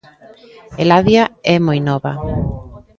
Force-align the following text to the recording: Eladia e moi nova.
Eladia 0.83 1.23
e 1.51 1.53
moi 1.65 1.79
nova. 1.89 2.11